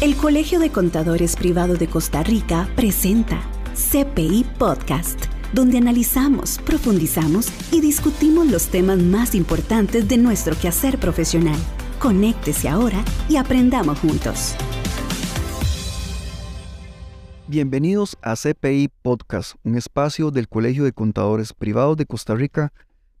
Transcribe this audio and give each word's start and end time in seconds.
El 0.00 0.16
Colegio 0.16 0.60
de 0.60 0.72
Contadores 0.72 1.36
Privado 1.36 1.74
de 1.74 1.86
Costa 1.86 2.22
Rica 2.22 2.66
presenta 2.74 3.42
CPI 3.74 4.46
Podcast, 4.58 5.26
donde 5.52 5.76
analizamos, 5.76 6.58
profundizamos 6.64 7.52
y 7.70 7.82
discutimos 7.82 8.50
los 8.50 8.68
temas 8.68 8.98
más 8.98 9.34
importantes 9.34 10.08
de 10.08 10.16
nuestro 10.16 10.56
quehacer 10.56 10.96
profesional. 10.96 11.58
Conéctese 11.98 12.70
ahora 12.70 13.04
y 13.28 13.36
aprendamos 13.36 13.98
juntos. 13.98 14.54
Bienvenidos 17.46 18.16
a 18.22 18.36
CPI 18.36 18.88
Podcast, 19.02 19.56
un 19.64 19.76
espacio 19.76 20.30
del 20.30 20.48
Colegio 20.48 20.84
de 20.84 20.94
Contadores 20.94 21.52
Privados 21.52 21.98
de 21.98 22.06
Costa 22.06 22.34
Rica 22.34 22.72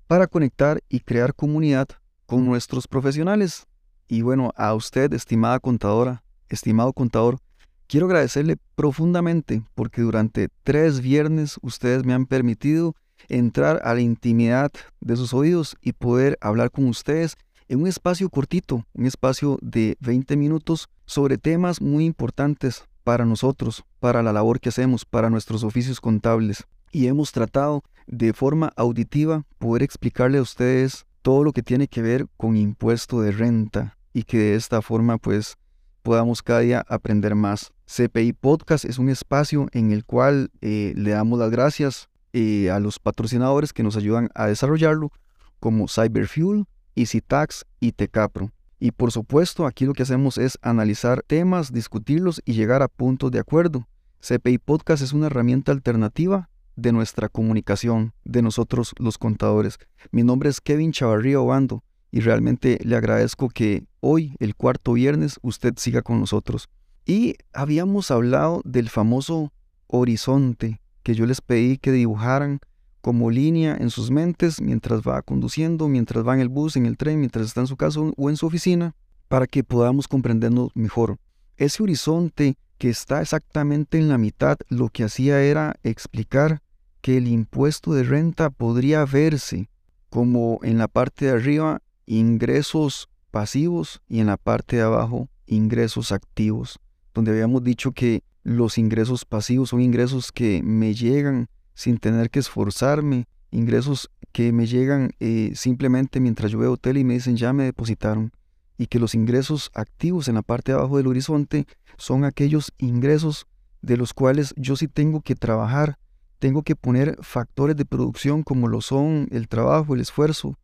para 0.06 0.26
conectar 0.26 0.80
y 0.88 1.00
crear 1.00 1.34
comunidad 1.34 1.88
con 2.24 2.46
nuestros 2.46 2.88
profesionales. 2.88 3.66
Y 4.08 4.22
bueno, 4.22 4.50
a 4.56 4.72
usted, 4.72 5.12
estimada 5.12 5.60
contadora, 5.60 6.22
estimado 6.54 6.92
contador, 6.92 7.38
quiero 7.86 8.06
agradecerle 8.06 8.56
profundamente 8.74 9.62
porque 9.74 10.02
durante 10.02 10.48
tres 10.62 11.00
viernes 11.00 11.58
ustedes 11.62 12.04
me 12.04 12.14
han 12.14 12.26
permitido 12.26 12.94
entrar 13.28 13.80
a 13.84 13.94
la 13.94 14.00
intimidad 14.00 14.70
de 15.00 15.16
sus 15.16 15.34
oídos 15.34 15.76
y 15.82 15.92
poder 15.92 16.38
hablar 16.40 16.70
con 16.70 16.86
ustedes 16.86 17.36
en 17.68 17.80
un 17.82 17.86
espacio 17.86 18.28
cortito, 18.28 18.84
un 18.94 19.06
espacio 19.06 19.58
de 19.62 19.96
20 20.00 20.36
minutos 20.36 20.88
sobre 21.06 21.38
temas 21.38 21.80
muy 21.80 22.04
importantes 22.04 22.84
para 23.04 23.24
nosotros, 23.24 23.84
para 24.00 24.22
la 24.22 24.32
labor 24.32 24.60
que 24.60 24.70
hacemos, 24.70 25.04
para 25.04 25.30
nuestros 25.30 25.62
oficios 25.64 26.00
contables. 26.00 26.64
Y 26.92 27.06
hemos 27.06 27.30
tratado 27.32 27.82
de 28.06 28.32
forma 28.32 28.72
auditiva 28.76 29.44
poder 29.58 29.84
explicarle 29.84 30.38
a 30.38 30.42
ustedes 30.42 31.06
todo 31.22 31.44
lo 31.44 31.52
que 31.52 31.62
tiene 31.62 31.86
que 31.86 32.02
ver 32.02 32.26
con 32.36 32.56
impuesto 32.56 33.20
de 33.20 33.30
renta 33.30 33.96
y 34.12 34.24
que 34.24 34.38
de 34.38 34.54
esta 34.56 34.82
forma 34.82 35.18
pues 35.18 35.56
podamos 36.00 36.42
cada 36.42 36.60
día 36.60 36.84
aprender 36.88 37.34
más. 37.34 37.72
CPI 37.86 38.32
Podcast 38.34 38.84
es 38.84 38.98
un 38.98 39.08
espacio 39.08 39.68
en 39.72 39.92
el 39.92 40.04
cual 40.04 40.50
eh, 40.60 40.92
le 40.96 41.10
damos 41.10 41.38
las 41.38 41.50
gracias 41.50 42.08
eh, 42.32 42.70
a 42.70 42.78
los 42.78 42.98
patrocinadores 42.98 43.72
que 43.72 43.82
nos 43.82 43.96
ayudan 43.96 44.30
a 44.34 44.46
desarrollarlo, 44.46 45.10
como 45.58 45.88
Cyberfuel, 45.88 46.64
EasyTax 46.96 47.64
y 47.80 47.92
Tecapro. 47.92 48.50
Y 48.78 48.92
por 48.92 49.12
supuesto, 49.12 49.66
aquí 49.66 49.84
lo 49.84 49.92
que 49.92 50.04
hacemos 50.04 50.38
es 50.38 50.58
analizar 50.62 51.22
temas, 51.26 51.72
discutirlos 51.72 52.40
y 52.44 52.54
llegar 52.54 52.82
a 52.82 52.88
puntos 52.88 53.30
de 53.30 53.40
acuerdo. 53.40 53.86
CPI 54.20 54.58
Podcast 54.58 55.02
es 55.02 55.12
una 55.12 55.26
herramienta 55.26 55.72
alternativa 55.72 56.48
de 56.76 56.92
nuestra 56.92 57.28
comunicación, 57.28 58.14
de 58.24 58.42
nosotros 58.42 58.94
los 58.98 59.18
contadores. 59.18 59.78
Mi 60.12 60.22
nombre 60.22 60.48
es 60.48 60.60
Kevin 60.60 60.92
Chavarría 60.92 61.40
Obando 61.40 61.82
y 62.10 62.20
realmente 62.20 62.78
le 62.82 62.96
agradezco 62.96 63.48
que 63.48 63.84
hoy, 64.00 64.34
el 64.38 64.54
cuarto 64.54 64.94
viernes, 64.94 65.38
usted 65.42 65.74
siga 65.76 66.02
con 66.02 66.20
nosotros. 66.20 66.68
Y 67.06 67.36
habíamos 67.52 68.10
hablado 68.10 68.62
del 68.64 68.88
famoso 68.88 69.52
horizonte 69.86 70.80
que 71.02 71.14
yo 71.14 71.26
les 71.26 71.40
pedí 71.40 71.78
que 71.78 71.92
dibujaran 71.92 72.60
como 73.00 73.30
línea 73.30 73.76
en 73.76 73.90
sus 73.90 74.10
mentes 74.10 74.60
mientras 74.60 75.00
va 75.00 75.22
conduciendo, 75.22 75.88
mientras 75.88 76.26
va 76.26 76.34
en 76.34 76.40
el 76.40 76.48
bus, 76.48 76.76
en 76.76 76.86
el 76.86 76.96
tren, 76.96 77.18
mientras 77.18 77.46
está 77.46 77.60
en 77.60 77.66
su 77.66 77.76
casa 77.76 78.00
o 78.00 78.30
en 78.30 78.36
su 78.36 78.46
oficina, 78.46 78.94
para 79.28 79.46
que 79.46 79.64
podamos 79.64 80.06
comprendernos 80.08 80.70
mejor. 80.74 81.16
Ese 81.56 81.82
horizonte 81.82 82.56
que 82.78 82.90
está 82.90 83.20
exactamente 83.22 83.98
en 83.98 84.08
la 84.08 84.18
mitad 84.18 84.56
lo 84.68 84.88
que 84.88 85.04
hacía 85.04 85.42
era 85.42 85.76
explicar 85.82 86.62
que 87.00 87.16
el 87.16 87.28
impuesto 87.28 87.92
de 87.92 88.04
renta 88.04 88.50
podría 88.50 89.04
verse 89.04 89.70
como 90.10 90.58
en 90.62 90.78
la 90.78 90.88
parte 90.88 91.26
de 91.26 91.32
arriba 91.32 91.80
ingresos 92.10 93.08
pasivos 93.30 94.02
y 94.08 94.18
en 94.18 94.26
la 94.26 94.36
parte 94.36 94.76
de 94.76 94.82
abajo 94.82 95.28
ingresos 95.46 96.10
activos, 96.10 96.80
donde 97.14 97.30
habíamos 97.30 97.62
dicho 97.62 97.92
que 97.92 98.24
los 98.42 98.78
ingresos 98.78 99.24
pasivos 99.24 99.68
son 99.68 99.80
ingresos 99.80 100.32
que 100.32 100.60
me 100.64 100.92
llegan 100.92 101.46
sin 101.72 101.98
tener 101.98 102.28
que 102.30 102.40
esforzarme, 102.40 103.28
ingresos 103.52 104.10
que 104.32 104.50
me 104.50 104.66
llegan 104.66 105.12
eh, 105.20 105.52
simplemente 105.54 106.18
mientras 106.18 106.50
yo 106.50 106.58
veo 106.58 106.76
tele 106.76 107.00
y 107.00 107.04
me 107.04 107.14
dicen 107.14 107.36
ya 107.36 107.52
me 107.52 107.62
depositaron, 107.62 108.32
y 108.76 108.88
que 108.88 108.98
los 108.98 109.14
ingresos 109.14 109.70
activos 109.72 110.26
en 110.26 110.34
la 110.34 110.42
parte 110.42 110.72
de 110.72 110.78
abajo 110.78 110.96
del 110.96 111.06
horizonte 111.06 111.66
son 111.96 112.24
aquellos 112.24 112.72
ingresos 112.78 113.46
de 113.82 113.96
los 113.96 114.14
cuales 114.14 114.52
yo 114.56 114.74
sí 114.74 114.88
tengo 114.88 115.20
que 115.20 115.36
trabajar, 115.36 115.96
tengo 116.40 116.64
que 116.64 116.74
poner 116.74 117.16
factores 117.22 117.76
de 117.76 117.84
producción 117.84 118.42
como 118.42 118.66
lo 118.66 118.80
son 118.80 119.28
el 119.30 119.46
trabajo, 119.46 119.94
el 119.94 120.00
esfuerzo, 120.00 120.56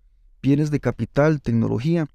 bienes 0.46 0.70
de 0.70 0.78
capital, 0.78 1.42
tecnología, 1.42 2.06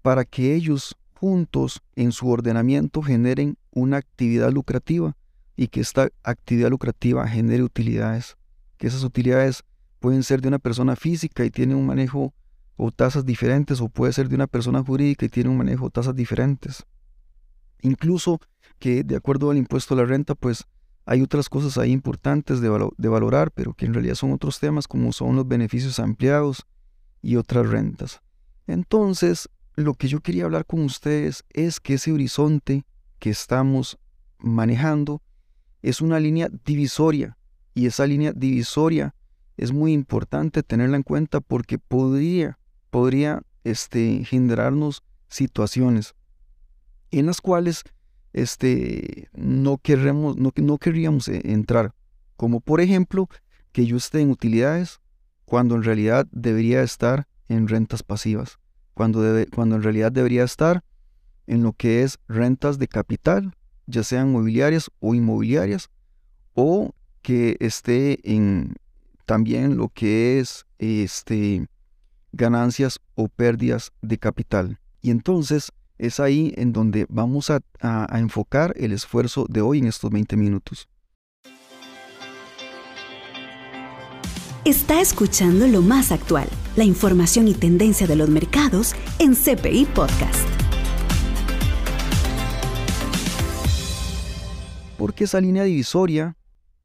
para 0.00 0.24
que 0.24 0.54
ellos 0.54 0.96
juntos 1.12 1.82
en 1.94 2.10
su 2.10 2.30
ordenamiento 2.30 3.02
generen 3.02 3.58
una 3.70 3.98
actividad 3.98 4.50
lucrativa 4.50 5.14
y 5.56 5.68
que 5.68 5.80
esta 5.80 6.08
actividad 6.22 6.70
lucrativa 6.70 7.28
genere 7.28 7.62
utilidades, 7.62 8.38
que 8.78 8.86
esas 8.86 9.04
utilidades 9.04 9.62
pueden 10.00 10.22
ser 10.22 10.40
de 10.40 10.48
una 10.48 10.58
persona 10.58 10.96
física 10.96 11.44
y 11.44 11.50
tiene 11.50 11.74
un 11.74 11.84
manejo 11.84 12.32
o 12.76 12.90
tasas 12.92 13.26
diferentes 13.26 13.82
o 13.82 13.90
puede 13.90 14.14
ser 14.14 14.30
de 14.30 14.36
una 14.36 14.46
persona 14.46 14.82
jurídica 14.82 15.26
y 15.26 15.28
tiene 15.28 15.50
un 15.50 15.58
manejo 15.58 15.84
o 15.84 15.90
tasas 15.90 16.16
diferentes. 16.16 16.82
Incluso 17.82 18.40
que 18.78 19.04
de 19.04 19.16
acuerdo 19.16 19.50
al 19.50 19.58
impuesto 19.58 19.92
a 19.92 19.98
la 19.98 20.06
renta, 20.06 20.34
pues 20.34 20.64
hay 21.04 21.20
otras 21.20 21.50
cosas 21.50 21.76
ahí 21.76 21.92
importantes 21.92 22.62
de, 22.62 22.88
de 22.96 23.08
valorar, 23.08 23.50
pero 23.50 23.74
que 23.74 23.84
en 23.84 23.92
realidad 23.92 24.14
son 24.14 24.32
otros 24.32 24.60
temas 24.60 24.88
como 24.88 25.12
son 25.12 25.36
los 25.36 25.46
beneficios 25.46 25.98
ampliados, 25.98 26.66
y 27.26 27.34
otras 27.34 27.68
rentas. 27.68 28.20
Entonces, 28.68 29.48
lo 29.74 29.94
que 29.94 30.06
yo 30.06 30.20
quería 30.20 30.44
hablar 30.44 30.64
con 30.64 30.80
ustedes 30.84 31.44
es 31.50 31.80
que 31.80 31.94
ese 31.94 32.12
horizonte 32.12 32.84
que 33.18 33.30
estamos 33.30 33.98
manejando 34.38 35.22
es 35.82 36.00
una 36.00 36.20
línea 36.20 36.48
divisoria 36.64 37.36
y 37.74 37.86
esa 37.86 38.06
línea 38.06 38.32
divisoria 38.32 39.12
es 39.56 39.72
muy 39.72 39.92
importante 39.92 40.62
tenerla 40.62 40.98
en 40.98 41.02
cuenta 41.02 41.40
porque 41.40 41.78
podría, 41.78 42.60
podría 42.90 43.42
este, 43.64 44.24
generarnos 44.24 45.02
situaciones 45.28 46.14
en 47.10 47.26
las 47.26 47.40
cuales 47.40 47.82
este, 48.34 49.28
no, 49.34 49.78
querremos, 49.78 50.36
no, 50.36 50.52
no 50.54 50.78
querríamos 50.78 51.26
eh, 51.26 51.40
entrar, 51.44 51.92
como 52.36 52.60
por 52.60 52.80
ejemplo 52.80 53.28
que 53.72 53.84
yo 53.84 53.96
esté 53.96 54.20
en 54.20 54.30
utilidades 54.30 55.00
cuando 55.46 55.76
en 55.76 55.84
realidad 55.84 56.26
debería 56.32 56.82
estar 56.82 57.26
en 57.48 57.68
rentas 57.68 58.02
pasivas, 58.02 58.58
cuando, 58.94 59.22
cuando 59.54 59.76
en 59.76 59.82
realidad 59.82 60.12
debería 60.12 60.44
estar 60.44 60.84
en 61.46 61.62
lo 61.62 61.72
que 61.72 62.02
es 62.02 62.18
rentas 62.28 62.78
de 62.78 62.88
capital, 62.88 63.54
ya 63.86 64.02
sean 64.02 64.32
mobiliarias 64.32 64.90
o 65.00 65.14
inmobiliarias, 65.14 65.88
o 66.54 66.92
que 67.22 67.56
esté 67.60 68.18
en 68.30 68.74
también 69.24 69.76
lo 69.76 69.88
que 69.88 70.40
es 70.40 70.66
este, 70.78 71.68
ganancias 72.32 73.00
o 73.14 73.28
pérdidas 73.28 73.92
de 74.02 74.18
capital. 74.18 74.80
Y 75.00 75.10
entonces 75.10 75.72
es 75.98 76.20
ahí 76.20 76.52
en 76.56 76.72
donde 76.72 77.06
vamos 77.08 77.50
a, 77.50 77.60
a 77.80 78.18
enfocar 78.18 78.74
el 78.76 78.92
esfuerzo 78.92 79.46
de 79.48 79.60
hoy 79.60 79.78
en 79.78 79.86
estos 79.86 80.10
20 80.10 80.36
minutos. 80.36 80.88
Está 84.66 85.00
escuchando 85.00 85.68
lo 85.68 85.80
más 85.80 86.10
actual, 86.10 86.48
la 86.74 86.82
información 86.82 87.46
y 87.46 87.54
tendencia 87.54 88.08
de 88.08 88.16
los 88.16 88.28
mercados 88.28 88.96
en 89.20 89.36
CPI 89.36 89.84
Podcast. 89.94 90.44
Porque 94.98 95.22
esa 95.22 95.40
línea 95.40 95.62
divisoria, 95.62 96.36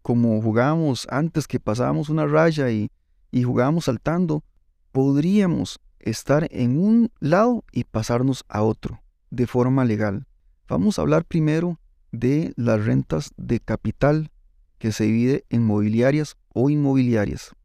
como 0.04 0.40
jugábamos 0.44 1.08
antes 1.10 1.48
que 1.48 1.60
pasábamos 1.60 2.10
una 2.10 2.28
raya 2.28 2.70
y, 2.70 2.92
y 3.32 3.42
jugábamos 3.42 3.86
saltando, 3.86 4.44
podríamos 4.92 5.80
estar 5.98 6.48
en 6.52 6.78
un 6.78 7.12
lado 7.20 7.66
y 7.72 7.86
pasarnos 7.86 8.46
a 8.48 8.62
otro 8.62 9.02
de 9.32 9.48
forma 9.48 9.86
legal. 9.86 10.28
Vamos 10.68 11.00
a 11.00 11.02
hablar 11.02 11.26
primero 11.26 11.80
de 12.12 12.54
las 12.58 12.86
rentas 12.86 13.32
de 13.38 13.60
capital 13.60 14.30
que 14.78 14.92
se 14.92 15.06
divide 15.06 15.46
en 15.50 15.66
mobiliarias 15.66 16.38
o 16.54 16.70
inmobiliarias. 16.70 17.56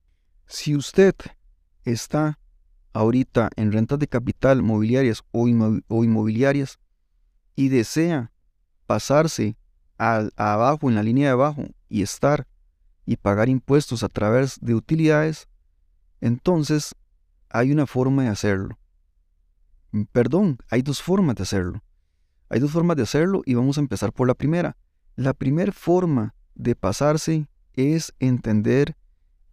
Si 0.47 0.77
usted 0.77 1.15
está 1.85 2.39
ahorita 2.93 3.51
en 3.57 3.73
rentas 3.73 3.99
de 3.99 4.07
capital 4.07 4.63
mobiliarias 4.63 5.23
o, 5.33 5.49
inmobiliarias 5.49 6.79
y 7.55 7.69
desea 7.69 8.33
pasarse 8.87 9.57
abajo, 9.99 10.89
en 10.89 10.95
la 10.95 11.03
línea 11.03 11.29
de 11.29 11.33
abajo, 11.33 11.65
y 11.89 12.03
estar 12.03 12.47
y 13.05 13.17
pagar 13.17 13.49
impuestos 13.49 14.03
a 14.03 14.09
través 14.09 14.59
de 14.61 14.75
utilidades, 14.75 15.49
entonces 16.21 16.95
hay 17.49 17.73
una 17.73 17.87
forma 17.87 18.25
de 18.25 18.29
hacerlo. 18.29 18.79
Perdón, 20.13 20.59
hay 20.71 20.83
dos 20.83 21.03
formas 21.03 21.37
de 21.37 21.43
hacerlo. 21.43 21.83
Hay 22.49 22.61
dos 22.61 22.71
formas 22.71 22.97
de 22.97 23.03
hacerlo 23.03 23.43
y 23.45 23.55
vamos 23.55 23.79
a 23.79 23.81
empezar 23.81 24.13
por 24.13 24.29
la 24.29 24.35
primera. 24.35 24.77
La 25.17 25.33
primera 25.33 25.73
forma 25.73 26.35
de 26.55 26.77
pasarse 26.77 27.49
es 27.75 28.15
entender 28.19 28.97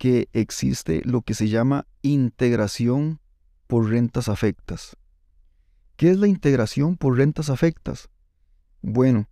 que 0.03 0.27
existe 0.33 1.01
lo 1.05 1.21
que 1.21 1.33
se 1.33 1.47
llama 1.47 1.87
integración 2.01 3.21
por 3.67 3.89
rentas 3.89 4.27
afectas. 4.27 4.97
¿Qué 5.95 6.11
es 6.11 6.17
la 6.17 6.27
integración 6.27 6.97
por 6.97 7.15
rentas 7.15 7.49
afectas? 7.49 8.09
Bueno, 8.81 9.29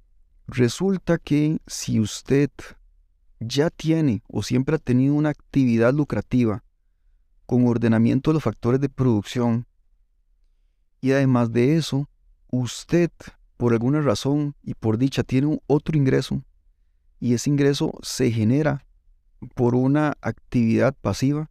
resulta 0.48 1.18
que 1.18 1.60
si 1.68 2.00
usted 2.00 2.52
ya 3.42 3.70
tiene 3.70 4.24
o 4.30 4.44
siempre 4.44 4.78
ha 4.78 4.80
tenido 4.80 5.14
una 5.14 5.28
actividad 5.28 5.94
lucrativa 5.94 6.64
con 7.46 7.68
ordenamiento 7.68 8.30
de 8.30 8.36
los 8.36 8.44
factores 8.44 8.80
de 8.80 8.88
producción 8.88 9.68
y 11.02 11.12
además 11.12 11.52
de 11.52 11.76
eso, 11.76 12.10
usted 12.50 13.12
por 13.58 13.74
alguna 13.74 14.00
razón 14.00 14.56
y 14.64 14.76
por 14.76 14.98
dicha 14.98 15.24
tiene 15.24 15.60
otro 15.68 15.98
ingreso 15.98 16.42
y 17.20 17.34
ese 17.34 17.50
ingreso 17.50 17.92
se 18.04 18.32
genera 18.32 18.86
por 19.56 19.76
una 19.76 20.14
actividad 20.22 20.96
pasiva, 21.00 21.50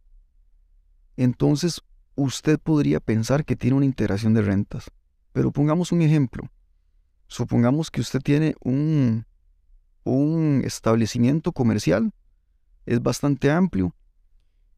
entonces 1.17 1.81
usted 2.15 2.59
podría 2.59 2.99
pensar 2.99 3.45
que 3.45 3.55
tiene 3.55 3.77
una 3.77 3.85
integración 3.85 4.33
de 4.33 4.41
rentas. 4.41 4.91
Pero 5.33 5.51
pongamos 5.51 5.91
un 5.91 6.01
ejemplo. 6.01 6.49
Supongamos 7.27 7.89
que 7.89 8.01
usted 8.01 8.19
tiene 8.19 8.55
un, 8.61 9.25
un 10.03 10.61
establecimiento 10.65 11.51
comercial, 11.51 12.11
es 12.85 13.01
bastante 13.01 13.49
amplio. 13.49 13.95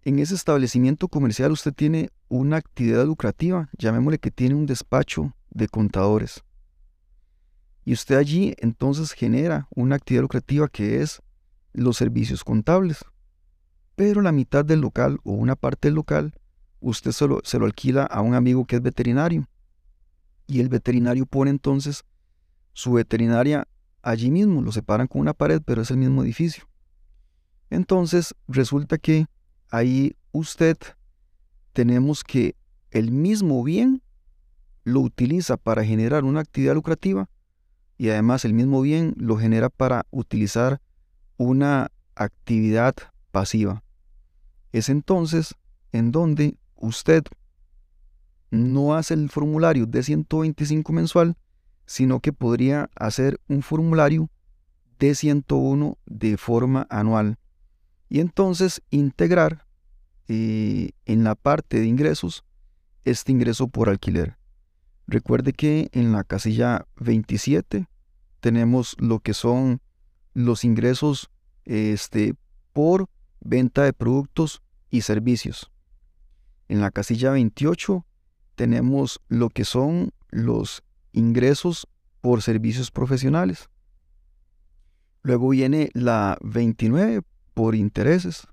En 0.04 0.20
ese 0.20 0.36
establecimiento 0.36 1.08
comercial 1.08 1.52
usted 1.52 1.74
tiene 1.74 2.10
una 2.28 2.58
actividad 2.58 3.06
lucrativa, 3.06 3.70
llamémosle 3.78 4.20
que 4.20 4.32
tiene 4.32 4.54
un 4.54 4.66
despacho 4.66 5.34
de 5.50 5.68
contadores. 5.68 6.44
Y 7.86 7.94
usted 7.94 8.18
allí 8.18 8.54
entonces 8.60 9.14
genera 9.14 9.68
una 9.74 9.96
actividad 9.96 10.24
lucrativa 10.24 10.68
que 10.68 11.02
es 11.02 11.22
los 11.74 11.98
servicios 11.98 12.44
contables. 12.44 13.04
Pero 13.96 14.22
la 14.22 14.32
mitad 14.32 14.64
del 14.66 14.82
local 14.82 15.20
o 15.24 15.34
una 15.34 15.56
parte 15.56 15.88
del 15.88 15.96
local 15.96 16.34
usted 16.84 17.12
solo, 17.12 17.40
se 17.44 17.60
lo 17.60 17.66
alquila 17.66 18.04
a 18.04 18.22
un 18.22 18.36
amigo 18.36 18.66
que 18.66 18.76
es 18.76 18.82
veterinario. 18.82 19.48
Y 20.48 20.60
el 20.60 20.70
veterinario 20.70 21.26
pone 21.26 21.50
entonces 21.50 22.04
su 22.74 22.94
veterinaria 22.94 23.68
allí 24.02 24.30
mismo, 24.30 24.62
lo 24.62 24.72
separan 24.72 25.08
con 25.08 25.22
una 25.22 25.34
pared, 25.34 25.62
pero 25.64 25.82
es 25.82 25.92
el 25.92 25.98
mismo 25.98 26.24
edificio. 26.24 26.66
Entonces 27.70 28.36
resulta 28.48 28.98
que 28.98 29.26
ahí 29.70 30.16
usted 30.32 30.78
tenemos 31.72 32.24
que 32.24 32.56
el 32.92 33.12
mismo 33.12 33.64
bien 33.64 34.04
lo 34.84 35.00
utiliza 35.00 35.58
para 35.58 35.84
generar 35.84 36.26
una 36.26 36.42
actividad 36.42 36.76
lucrativa 36.76 37.30
y 37.98 38.10
además 38.10 38.44
el 38.44 38.54
mismo 38.54 38.82
bien 38.82 39.14
lo 39.18 39.38
genera 39.38 39.70
para 39.70 40.06
utilizar 40.12 40.82
una 41.38 41.92
actividad 42.16 42.96
pasiva. 43.32 43.84
Es 44.72 44.90
entonces 44.90 45.56
en 45.92 46.12
donde 46.12 46.58
usted 46.76 47.24
no 48.52 48.96
hace 48.96 49.14
el 49.16 49.30
formulario 49.30 49.86
de 49.86 50.04
125 50.04 50.94
mensual, 50.94 51.36
sino 51.86 52.20
que 52.20 52.34
podría 52.34 52.90
hacer 52.96 53.40
un 53.48 53.62
formulario 53.62 54.30
de 55.00 55.16
101 55.16 55.98
de 56.06 56.38
forma 56.38 56.88
anual. 56.90 57.38
Y 58.10 58.20
entonces 58.20 58.82
integrar 58.90 59.66
eh, 60.28 60.92
en 61.06 61.24
la 61.24 61.36
parte 61.36 61.80
de 61.80 61.88
ingresos 61.88 62.46
este 63.04 63.32
ingreso 63.32 63.68
por 63.68 63.90
alquiler. 63.90 64.38
Recuerde 65.08 65.54
que 65.54 65.90
en 65.92 66.12
la 66.14 66.24
casilla 66.24 66.86
27 66.98 67.88
tenemos 68.40 68.96
lo 69.00 69.20
que 69.20 69.34
son 69.34 69.82
los 70.34 70.64
ingresos 70.64 71.30
este, 71.66 72.36
por 72.74 73.08
venta 73.42 73.84
de 73.84 73.94
productos 73.94 74.62
y 74.90 75.02
servicios. 75.02 75.72
En 76.68 76.82
la 76.82 76.92
casilla 76.92 77.32
28 77.32 78.06
tenemos 78.56 79.22
lo 79.28 79.50
que 79.50 79.66
son 79.66 80.12
los 80.30 80.84
ingresos 81.12 81.88
por 82.22 82.42
servicios 82.42 82.92
profesionales. 82.92 83.70
Luego 85.22 85.50
viene 85.50 85.90
la 85.94 86.38
29 86.42 87.22
por 87.54 87.76
intereses. 87.76 88.48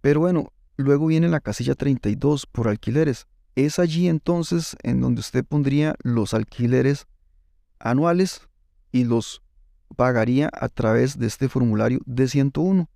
Pero 0.00 0.20
bueno, 0.20 0.52
luego 0.76 1.06
viene 1.06 1.28
la 1.28 1.40
casilla 1.40 1.74
32 1.74 2.46
por 2.46 2.68
alquileres. 2.68 3.26
Es 3.54 3.78
allí 3.78 4.08
entonces 4.08 4.76
en 4.82 5.00
donde 5.00 5.20
usted 5.20 5.44
pondría 5.44 5.94
los 6.02 6.34
alquileres 6.34 7.06
anuales 7.78 8.48
y 8.92 9.04
los 9.04 9.43
pagaría 9.94 10.50
a 10.52 10.68
través 10.68 11.18
de 11.18 11.26
este 11.26 11.48
formulario 11.48 12.00
de 12.04 12.28
101. 12.28 12.88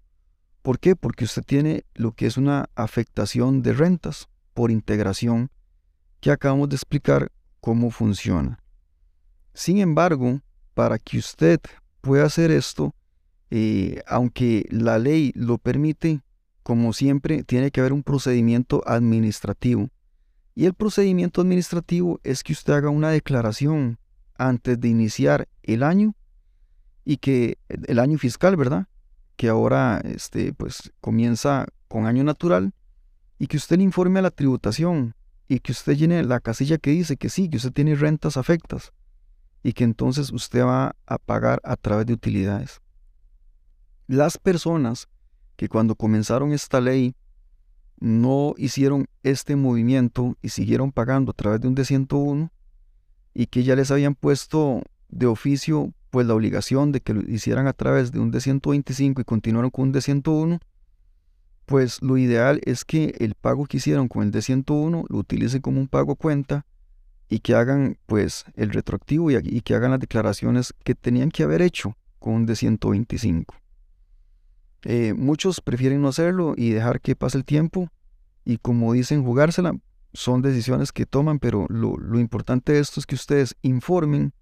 ¿Por 0.63 0.79
qué? 0.79 0.97
Porque 0.97 1.25
usted 1.25 1.43
tiene 1.43 1.85
lo 1.95 2.13
que 2.13 2.27
es 2.27 2.37
una 2.37 2.69
afectación 2.75 3.63
de 3.63 3.73
rentas 3.73 4.29
por 4.55 4.71
integración 4.71 5.51
que 6.21 6.31
acabamos 6.31 6.69
de 6.69 6.77
explicar 6.77 7.31
cómo 7.61 7.91
funciona. 7.91 8.59
Sin 9.55 9.79
embargo, 9.79 10.41
para 10.75 10.99
que 10.99 11.19
usted 11.19 11.61
pueda 12.01 12.27
hacer 12.27 12.51
esto, 12.51 12.95
eh, 13.51 14.03
aunque 14.07 14.67
la 14.71 14.99
ley 14.99 15.33
lo 15.35 15.59
permite, 15.59 16.21
como 16.63 16.93
siempre, 16.93 17.45
tiene 17.45 17.71
que 17.71 17.81
haber 17.81 17.93
un 17.93 18.03
procedimiento 18.03 18.83
administrativo. 18.87 19.89
Y 20.55 20.67
el 20.67 20.75
procedimiento 20.75 21.41
administrativo 21.41 22.21
es 22.25 22.43
que 22.43 22.53
usted 22.53 22.75
haga 22.75 22.91
una 22.91 23.11
declaración 23.11 23.99
antes 24.37 24.81
de 24.81 24.89
iniciar 24.89 25.49
el 25.63 25.83
año 25.83 26.15
y 27.09 27.17
que 27.17 27.57
el 27.69 28.01
año 28.01 28.19
fiscal, 28.19 28.55
¿verdad? 28.57 28.87
Que 29.37 29.49
ahora 29.49 29.99
este, 30.05 30.53
pues, 30.53 30.93
comienza 31.01 31.65
con 31.89 32.05
año 32.05 32.23
natural 32.23 32.75
y 33.39 33.47
que 33.47 33.57
usted 33.57 33.79
le 33.79 33.85
informe 33.85 34.19
a 34.19 34.23
la 34.23 34.31
tributación 34.31 35.15
y 35.49 35.61
que 35.61 35.73
usted 35.73 35.95
llene 35.95 36.23
la 36.23 36.39
casilla 36.39 36.77
que 36.77 36.91
dice 36.91 37.17
que 37.17 37.31
sí, 37.31 37.49
que 37.49 37.57
usted 37.57 37.73
tiene 37.73 37.95
rentas 37.95 38.37
afectas 38.37 38.93
y 39.63 39.73
que 39.73 39.85
entonces 39.85 40.31
usted 40.31 40.65
va 40.65 40.97
a 41.07 41.17
pagar 41.17 41.63
a 41.65 41.77
través 41.77 42.05
de 42.05 42.13
utilidades. 42.13 42.83
Las 44.07 44.37
personas 44.37 45.09
que 45.57 45.71
cuando 45.71 45.95
comenzaron 45.95 46.53
esta 46.53 46.83
ley 46.83 47.17
no 48.01 48.53
hicieron 48.59 49.07
este 49.23 49.57
movimiento 49.57 50.37
y 50.43 50.51
siguieron 50.51 50.93
pagando 50.93 51.31
a 51.31 51.35
través 51.35 51.63
de 51.63 51.69
un 51.69 51.75
D101 51.75 52.51
y 53.33 53.47
que 53.47 53.63
ya 53.63 53.77
les 53.77 53.91
habían 53.91 54.15
puesto 54.15 54.83
de 55.09 55.25
oficio 55.25 55.95
pues 56.11 56.27
la 56.27 56.35
obligación 56.35 56.93
de 56.93 57.01
que 57.01 57.15
lo 57.15 57.21
hicieran 57.21 57.67
a 57.67 57.73
través 57.73 58.13
de 58.13 58.19
un 58.19 58.33
D125 58.33 59.21
y 59.21 59.25
continuaron 59.25 59.71
con 59.71 59.89
un 59.89 59.95
D101, 59.95 60.61
pues 61.67 62.01
lo 62.01 62.17
ideal 62.17 62.61
es 62.65 62.85
que 62.85 63.15
el 63.19 63.35
pago 63.35 63.67
que 63.67 63.77
hicieron 63.77 64.09
con 64.09 64.23
el 64.23 64.33
D101 64.33 65.05
lo 65.09 65.19
utilicen 65.19 65.61
como 65.61 65.81
un 65.81 65.89
pago 65.89 66.13
a 66.13 66.17
cuenta 66.17 66.65
y 67.29 67.41
que 67.41 67.55
hagan 67.55 67.99
pues 68.07 68.47
el 68.55 68.71
retroactivo 68.71 69.31
y, 69.31 69.61
que 69.61 69.75
hagan 69.75 69.91
las 69.91 70.01
declaraciones 70.01 70.75
que 70.83 70.95
tenían 70.95 71.31
que 71.31 71.43
haber 71.43 71.61
hecho 71.61 71.95
con 72.19 72.35
un 72.35 72.49
D125. 72.49 73.45
Eh, 74.85 75.13
muchos 75.13 75.61
prefieren 75.61 76.01
no 76.01 76.09
hacerlo 76.09 76.55
y 76.57 76.71
dejar 76.71 77.01
que 77.03 77.17
pase 77.17 77.37
el 77.37 77.45
tiempo 77.45 77.91
y 78.47 78.57
como 78.57 78.95
dicen 78.95 79.23
jugársela, 79.23 79.79
son 80.15 80.41
decisiones 80.41 80.91
que 80.91 81.05
toman, 81.05 81.39
pero 81.39 81.67
lo, 81.69 81.99
lo 81.99 82.19
importante 82.19 82.73
de 82.73 82.79
esto 82.79 82.99
es 82.99 83.05
que 83.05 83.15
ustedes 83.15 83.57
informen 83.61 84.33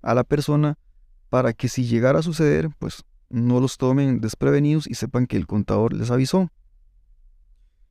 a 0.00 0.14
la 0.14 0.22
persona 0.22 0.78
para 1.30 1.52
que 1.52 1.68
si 1.68 1.84
llegara 1.84 2.20
a 2.20 2.22
suceder, 2.22 2.70
pues 2.78 3.04
no 3.28 3.60
los 3.60 3.76
tomen 3.76 4.20
desprevenidos 4.20 4.86
y 4.86 4.94
sepan 4.94 5.26
que 5.26 5.36
el 5.36 5.46
contador 5.46 5.92
les 5.92 6.10
avisó. 6.10 6.50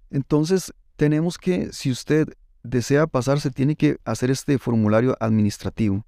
Entonces, 0.09 0.73
tenemos 0.95 1.37
que, 1.37 1.71
si 1.71 1.91
usted 1.91 2.27
desea 2.63 3.07
pasarse, 3.07 3.51
tiene 3.51 3.75
que 3.75 3.97
hacer 4.05 4.31
este 4.31 4.57
formulario 4.57 5.15
administrativo. 5.19 6.05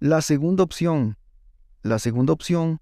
La 0.00 0.20
segunda 0.22 0.64
opción, 0.64 1.16
la 1.82 1.98
segunda 1.98 2.32
opción, 2.32 2.80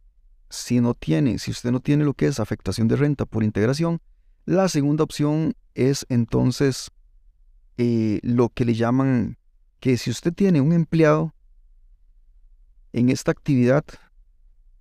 si 0.49 0.81
no 0.81 0.95
tiene, 0.95 1.39
si 1.39 1.51
usted 1.51 1.71
no 1.71 1.81
tiene 1.81 2.05
lo 2.05 2.15
que 2.15 2.27
es 2.27 2.41
afectación 2.41 2.89
de 2.89 2.97
renta 2.97 3.27
por 3.27 3.45
integración, 3.45 4.01
la 4.47 4.69
segunda 4.69 5.05
opción 5.05 5.55
es 5.75 6.07
entonces 6.09 6.91
eh, 7.77 8.21
lo 8.23 8.49
que 8.51 8.65
le 8.65 8.75
llaman 8.75 9.39
que 9.81 9.97
si 9.97 10.11
usted 10.11 10.33
tiene 10.33 10.61
un 10.61 10.73
empleado 10.73 11.34
en 12.95 13.11
esta 13.11 13.33
actividad, 13.33 13.85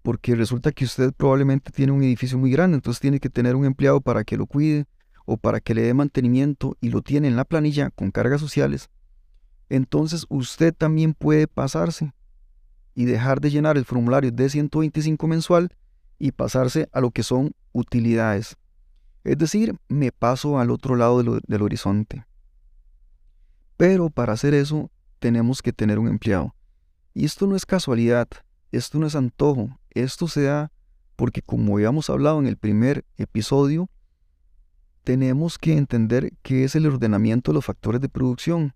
porque 0.03 0.35
resulta 0.35 0.71
que 0.71 0.85
usted 0.85 1.11
probablemente 1.13 1.71
tiene 1.71 1.91
un 1.91 2.03
edificio 2.03 2.37
muy 2.37 2.51
grande, 2.51 2.75
entonces 2.75 3.01
tiene 3.01 3.19
que 3.19 3.29
tener 3.29 3.55
un 3.55 3.65
empleado 3.65 4.01
para 4.01 4.23
que 4.23 4.37
lo 4.37 4.45
cuide, 4.45 4.85
o 5.25 5.37
para 5.37 5.59
que 5.59 5.73
le 5.73 5.81
dé 5.81 5.93
mantenimiento 5.93 6.77
y 6.79 6.89
lo 6.89 7.01
tiene 7.01 7.27
en 7.27 7.35
la 7.35 7.45
planilla 7.45 7.89
con 7.89 8.11
cargas 8.11 8.39
sociales, 8.39 8.89
entonces 9.69 10.25
usted 10.29 10.73
también 10.73 11.15
puede 11.15 11.47
pasarse 11.47 12.13
y 12.93 13.05
dejar 13.05 13.41
de 13.41 13.49
llenar 13.49 13.77
el 13.77 13.85
formulario 13.85 14.31
de 14.31 14.47
125 14.47 15.27
mensual 15.27 15.75
y 16.19 16.33
pasarse 16.33 16.89
a 16.91 17.01
lo 17.01 17.09
que 17.09 17.23
son 17.23 17.55
utilidades. 17.71 18.57
Es 19.23 19.37
decir, 19.39 19.75
me 19.87 20.11
paso 20.11 20.59
al 20.59 20.69
otro 20.69 20.95
lado 20.95 21.23
del 21.23 21.61
horizonte. 21.61 22.25
Pero 23.77 24.11
para 24.11 24.33
hacer 24.33 24.53
eso 24.53 24.91
tenemos 25.17 25.63
que 25.63 25.73
tener 25.73 25.97
un 25.97 26.09
empleado. 26.09 26.53
Y 27.13 27.25
esto 27.25 27.47
no 27.47 27.55
es 27.55 27.65
casualidad, 27.65 28.27
esto 28.71 28.99
no 28.99 29.07
es 29.07 29.15
antojo, 29.15 29.79
esto 29.91 30.27
se 30.27 30.43
da 30.43 30.71
porque 31.15 31.41
como 31.41 31.75
habíamos 31.75 32.09
hablado 32.09 32.39
en 32.39 32.47
el 32.47 32.57
primer 32.57 33.05
episodio, 33.17 33.89
tenemos 35.03 35.57
que 35.57 35.77
entender 35.77 36.33
qué 36.41 36.63
es 36.63 36.75
el 36.75 36.87
ordenamiento 36.87 37.51
de 37.51 37.55
los 37.55 37.65
factores 37.65 38.01
de 38.01 38.09
producción. 38.09 38.73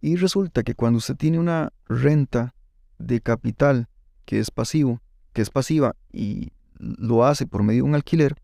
Y 0.00 0.16
resulta 0.16 0.62
que 0.62 0.74
cuando 0.74 0.98
usted 0.98 1.16
tiene 1.16 1.38
una 1.38 1.72
renta 1.86 2.54
de 2.98 3.20
capital 3.20 3.88
que 4.24 4.38
es 4.38 4.50
pasivo, 4.50 5.00
que 5.32 5.42
es 5.42 5.50
pasiva 5.50 5.94
y 6.12 6.52
lo 6.78 7.24
hace 7.24 7.46
por 7.46 7.62
medio 7.62 7.82
de 7.82 7.88
un 7.88 7.94
alquiler, 7.94 8.40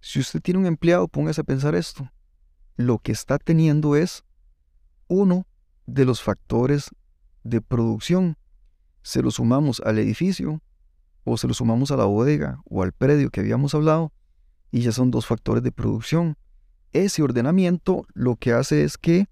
si 0.00 0.20
usted 0.20 0.40
tiene 0.40 0.60
un 0.60 0.66
empleado, 0.66 1.08
póngase 1.08 1.40
a 1.40 1.44
pensar 1.44 1.74
esto. 1.74 2.10
Lo 2.76 2.98
que 2.98 3.12
está 3.12 3.38
teniendo 3.38 3.94
es 3.96 4.24
uno 5.08 5.46
de 5.86 6.04
los 6.04 6.22
factores 6.22 6.90
de 7.44 7.60
producción. 7.60 8.36
Se 9.02 9.22
lo 9.22 9.30
sumamos 9.30 9.80
al 9.80 9.98
edificio 9.98 10.62
o 11.24 11.36
se 11.36 11.48
lo 11.48 11.54
sumamos 11.54 11.90
a 11.90 11.96
la 11.96 12.04
bodega 12.04 12.60
o 12.64 12.82
al 12.82 12.92
predio 12.92 13.30
que 13.30 13.40
habíamos 13.40 13.74
hablado 13.74 14.12
y 14.70 14.80
ya 14.80 14.92
son 14.92 15.10
dos 15.10 15.26
factores 15.26 15.62
de 15.62 15.72
producción. 15.72 16.36
Ese 16.92 17.22
ordenamiento 17.22 18.06
lo 18.14 18.36
que 18.36 18.52
hace 18.52 18.84
es 18.84 18.98
que 18.98 19.26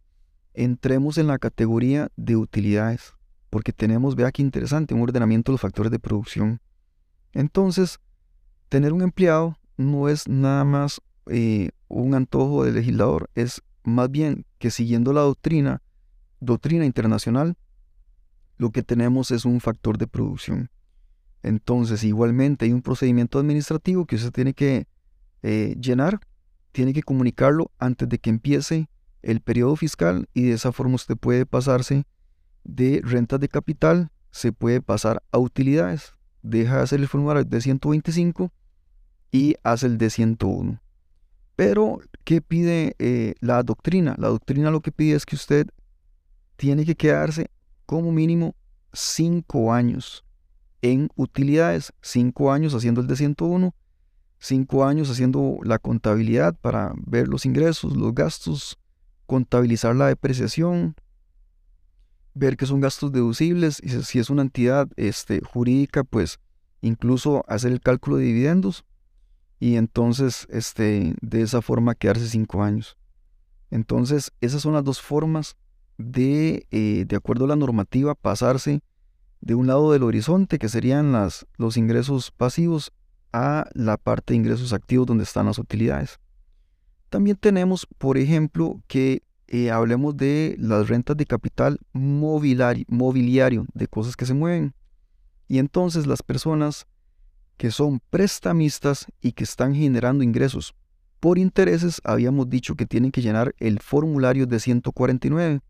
entremos 0.54 1.18
en 1.18 1.26
la 1.26 1.38
categoría 1.38 2.10
de 2.16 2.36
utilidades, 2.36 3.14
porque 3.48 3.72
tenemos, 3.72 4.16
vea 4.16 4.32
qué 4.32 4.42
interesante, 4.42 4.94
un 4.94 5.02
ordenamiento 5.02 5.50
de 5.50 5.54
los 5.54 5.60
factores 5.60 5.90
de 5.90 5.98
producción. 5.98 6.60
Entonces, 7.32 7.98
tener 8.68 8.92
un 8.92 9.02
empleado 9.02 9.56
no 9.76 10.08
es 10.08 10.28
nada 10.28 10.64
más 10.64 11.00
eh, 11.26 11.70
un 11.88 12.14
antojo 12.14 12.64
del 12.64 12.74
legislador, 12.74 13.30
es 13.34 13.62
más 13.82 14.10
bien 14.10 14.44
que 14.58 14.70
siguiendo 14.70 15.12
la 15.12 15.22
doctrina, 15.22 15.82
doctrina 16.40 16.84
internacional, 16.84 17.56
lo 18.60 18.70
que 18.70 18.82
tenemos 18.82 19.30
es 19.30 19.46
un 19.46 19.58
factor 19.58 19.96
de 19.96 20.06
producción. 20.06 20.70
Entonces, 21.42 22.04
igualmente 22.04 22.66
hay 22.66 22.72
un 22.72 22.82
procedimiento 22.82 23.38
administrativo 23.38 24.04
que 24.04 24.16
usted 24.16 24.32
tiene 24.32 24.52
que 24.52 24.86
eh, 25.42 25.76
llenar, 25.80 26.20
tiene 26.70 26.92
que 26.92 27.02
comunicarlo 27.02 27.70
antes 27.78 28.06
de 28.10 28.18
que 28.18 28.28
empiece 28.28 28.90
el 29.22 29.40
periodo 29.40 29.76
fiscal 29.76 30.28
y 30.34 30.42
de 30.42 30.52
esa 30.52 30.72
forma 30.72 30.96
usted 30.96 31.16
puede 31.16 31.46
pasarse 31.46 32.04
de 32.62 33.00
rentas 33.02 33.40
de 33.40 33.48
capital, 33.48 34.10
se 34.30 34.52
puede 34.52 34.82
pasar 34.82 35.22
a 35.32 35.38
utilidades. 35.38 36.12
Deja 36.42 36.76
de 36.76 36.82
hacer 36.82 37.00
el 37.00 37.08
formulario 37.08 37.44
de 37.44 37.62
125 37.62 38.52
y 39.32 39.54
hace 39.62 39.86
el 39.86 39.96
de 39.96 40.10
101. 40.10 40.82
Pero, 41.56 42.00
¿qué 42.24 42.42
pide 42.42 42.94
eh, 42.98 43.36
la 43.40 43.62
doctrina? 43.62 44.16
La 44.18 44.28
doctrina 44.28 44.70
lo 44.70 44.82
que 44.82 44.92
pide 44.92 45.16
es 45.16 45.24
que 45.24 45.36
usted 45.36 45.66
tiene 46.56 46.84
que 46.84 46.94
quedarse 46.94 47.50
como 47.90 48.12
mínimo 48.12 48.54
5 48.92 49.72
años 49.72 50.24
en 50.80 51.10
utilidades, 51.16 51.92
5 52.02 52.52
años 52.52 52.72
haciendo 52.72 53.00
el 53.00 53.08
de 53.08 53.16
101, 53.16 53.74
5 54.38 54.84
años 54.84 55.10
haciendo 55.10 55.58
la 55.64 55.80
contabilidad 55.80 56.54
para 56.54 56.92
ver 57.04 57.26
los 57.26 57.44
ingresos, 57.46 57.96
los 57.96 58.14
gastos, 58.14 58.78
contabilizar 59.26 59.96
la 59.96 60.06
depreciación, 60.06 60.94
ver 62.32 62.56
que 62.56 62.64
son 62.64 62.78
gastos 62.80 63.10
deducibles, 63.10 63.80
y 63.82 63.88
si 63.88 64.20
es 64.20 64.30
una 64.30 64.42
entidad 64.42 64.88
este, 64.94 65.40
jurídica, 65.40 66.04
pues 66.04 66.38
incluso 66.82 67.44
hacer 67.48 67.72
el 67.72 67.80
cálculo 67.80 68.18
de 68.18 68.26
dividendos 68.26 68.84
y 69.58 69.74
entonces 69.74 70.46
este, 70.50 71.16
de 71.22 71.42
esa 71.42 71.60
forma 71.60 71.96
quedarse 71.96 72.28
cinco 72.28 72.62
años. 72.62 72.96
Entonces 73.68 74.30
esas 74.40 74.62
son 74.62 74.74
las 74.74 74.84
dos 74.84 75.00
formas 75.00 75.56
de, 76.00 76.66
eh, 76.70 77.04
de 77.06 77.16
acuerdo 77.16 77.44
a 77.44 77.48
la 77.48 77.56
normativa, 77.56 78.14
pasarse 78.14 78.80
de 79.40 79.54
un 79.54 79.66
lado 79.66 79.92
del 79.92 80.02
horizonte, 80.02 80.58
que 80.58 80.68
serían 80.68 81.12
las, 81.12 81.46
los 81.56 81.76
ingresos 81.76 82.30
pasivos, 82.30 82.92
a 83.32 83.68
la 83.74 83.96
parte 83.96 84.32
de 84.32 84.38
ingresos 84.38 84.72
activos 84.72 85.06
donde 85.06 85.24
están 85.24 85.46
las 85.46 85.58
utilidades. 85.58 86.18
También 87.10 87.36
tenemos, 87.36 87.86
por 87.98 88.18
ejemplo, 88.18 88.80
que 88.86 89.22
eh, 89.46 89.70
hablemos 89.70 90.16
de 90.16 90.56
las 90.58 90.88
rentas 90.88 91.16
de 91.16 91.26
capital 91.26 91.78
mobiliario, 91.92 93.66
de 93.74 93.88
cosas 93.88 94.16
que 94.16 94.26
se 94.26 94.34
mueven. 94.34 94.74
Y 95.48 95.58
entonces 95.58 96.06
las 96.06 96.22
personas 96.22 96.86
que 97.56 97.70
son 97.70 98.00
prestamistas 98.10 99.06
y 99.20 99.32
que 99.32 99.44
están 99.44 99.74
generando 99.74 100.24
ingresos 100.24 100.74
por 101.18 101.36
intereses, 101.36 102.00
habíamos 102.04 102.48
dicho 102.48 102.74
que 102.74 102.86
tienen 102.86 103.12
que 103.12 103.20
llenar 103.20 103.54
el 103.58 103.80
formulario 103.80 104.46
de 104.46 104.58
149. 104.58 105.60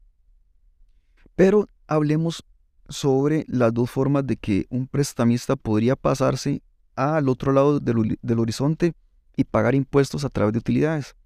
Pero 1.40 1.70
hablemos 1.86 2.44
sobre 2.90 3.46
las 3.48 3.72
dos 3.72 3.90
formas 3.90 4.26
de 4.26 4.36
que 4.36 4.66
un 4.68 4.86
prestamista 4.86 5.56
podría 5.56 5.96
pasarse 5.96 6.62
al 6.96 7.30
otro 7.30 7.52
lado 7.52 7.80
del, 7.80 8.38
horizonte 8.38 8.92
y 9.38 9.44
pagar 9.44 9.74
impuestos 9.74 10.26
a 10.26 10.28
través 10.28 10.52
de 10.52 10.58
utilidades. 10.58 11.16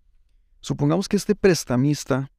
Supongamos 0.61 1.09
que 1.09 1.17
este 1.17 1.35
prestamista 1.35 2.31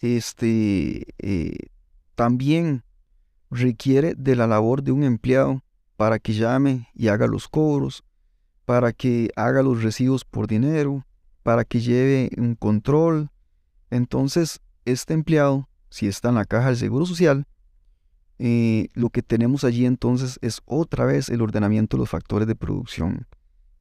este, 0.00 1.14
eh, 1.18 1.68
también 2.16 2.82
requiere 3.52 4.16
de 4.16 4.34
la 4.34 4.48
labor 4.48 4.82
de 4.82 4.90
un 4.90 5.04
empleado 5.04 5.62
para 5.96 6.18
que 6.18 6.32
llame 6.32 6.88
y 6.92 7.06
haga 7.06 7.28
los 7.28 7.46
cobros, 7.46 8.02
para 8.64 8.92
que 8.92 9.30
haga 9.36 9.62
los 9.62 9.84
recibos 9.84 10.24
por 10.24 10.48
dinero, 10.48 11.06
para 11.44 11.64
que 11.64 11.78
lleve 11.78 12.30
un 12.36 12.56
control. 12.56 13.30
Entonces, 13.90 14.60
este 14.84 15.14
empleado, 15.14 15.68
si 15.92 16.06
está 16.06 16.30
en 16.30 16.36
la 16.36 16.46
caja 16.46 16.68
del 16.68 16.78
Seguro 16.78 17.04
Social, 17.04 17.46
eh, 18.38 18.88
lo 18.94 19.10
que 19.10 19.20
tenemos 19.20 19.62
allí 19.62 19.84
entonces 19.84 20.38
es 20.40 20.62
otra 20.64 21.04
vez 21.04 21.28
el 21.28 21.42
ordenamiento 21.42 21.98
de 21.98 22.00
los 22.00 22.08
factores 22.08 22.48
de 22.48 22.56
producción. 22.56 23.26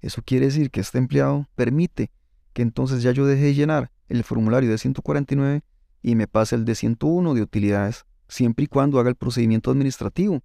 Eso 0.02 0.22
quiere 0.22 0.48
decir 0.48 0.72
que 0.72 0.82
este 0.82 0.98
empleado 0.98 1.48
permite 1.56 2.12
que 2.52 2.64
entonces 2.64 3.02
ya 3.02 3.12
yo 3.12 3.26
deje 3.26 3.46
de 3.46 3.54
llenar 3.54 3.92
el 4.10 4.26
formulario 4.26 4.70
de 4.70 4.78
149 4.78 5.64
y 6.02 6.16
me 6.16 6.28
pase 6.28 6.56
el 6.56 6.66
de 6.66 6.76
101 6.76 7.34
de 7.34 7.42
utilidades, 7.42 8.06
siempre 8.28 8.66
y 8.66 8.68
cuando 8.68 9.00
haga 9.00 9.10
el 9.10 9.16
procedimiento 9.16 9.72
administrativo 9.72 10.44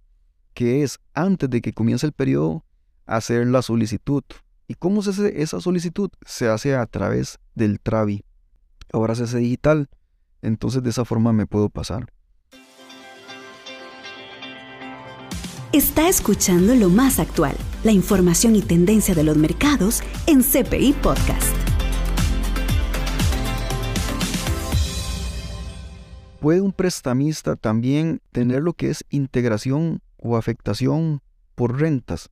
que 0.53 0.83
es 0.83 0.99
antes 1.13 1.49
de 1.49 1.61
que 1.61 1.73
comience 1.73 2.07
el 2.07 2.13
periodo 2.13 2.63
hacer 3.05 3.45
la 3.45 3.61
solicitud. 3.61 4.23
¿Y 4.69 4.75
cómo 4.75 5.01
se 5.01 5.09
hace 5.09 5.43
esa 5.43 5.59
solicitud? 5.59 6.09
Se 6.25 6.47
hace 6.47 6.75
a 6.75 6.85
través 6.85 7.39
del 7.55 7.81
TRAVI. 7.81 8.23
Ahora 8.93 9.15
se 9.15 9.25
hace 9.25 9.39
digital, 9.39 9.89
entonces 10.41 10.83
de 10.83 10.89
esa 10.89 11.05
forma 11.05 11.33
me 11.33 11.45
puedo 11.45 11.69
pasar. 11.69 12.11
Está 15.73 16.07
escuchando 16.07 16.75
lo 16.75 16.89
más 16.89 17.19
actual, 17.19 17.55
la 17.83 17.91
información 17.91 18.55
y 18.55 18.61
tendencia 18.61 19.13
de 19.13 19.23
los 19.23 19.37
mercados 19.37 20.01
en 20.25 20.41
CPI 20.41 20.93
Podcast. 20.93 21.55
¿Puede 26.39 26.61
un 26.61 26.71
prestamista 26.71 27.55
también 27.55 28.21
tener 28.31 28.61
lo 28.61 28.73
que 28.73 28.89
es 28.89 29.03
integración 29.09 30.01
o 30.17 30.37
afectación 30.37 31.21
por 31.55 31.79
rentas. 31.79 32.29